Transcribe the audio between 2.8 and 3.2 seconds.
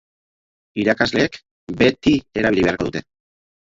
dute.